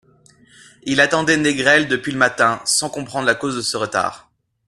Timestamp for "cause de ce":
3.35-3.77